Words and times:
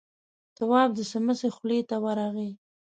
تواب 0.57 0.89
د 0.97 0.99
سمڅې 1.11 1.47
خولې 1.55 1.79
ته 1.89 1.95
ورغی. 2.03 2.51